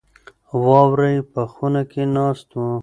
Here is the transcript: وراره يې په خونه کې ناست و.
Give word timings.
وراره 0.63 1.07
يې 1.13 1.21
په 1.33 1.41
خونه 1.51 1.81
کې 1.91 2.03
ناست 2.15 2.49
و. 2.55 2.59